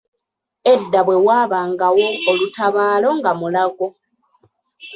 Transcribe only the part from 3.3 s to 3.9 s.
Mulago.